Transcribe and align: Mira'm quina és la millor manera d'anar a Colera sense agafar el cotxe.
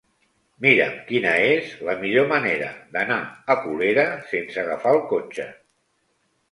Mira'm 0.65 0.95
quina 1.09 1.33
és 1.49 1.75
la 1.89 1.95
millor 2.01 2.25
manera 2.33 2.73
d'anar 2.97 3.21
a 3.57 3.59
Colera 3.67 4.09
sense 4.35 4.61
agafar 4.67 4.99
el 5.01 5.07
cotxe. 5.15 5.49